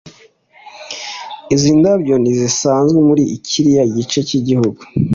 [1.53, 4.81] izi ndabyo ntizisanzwe muri kiriya gice cyigihugu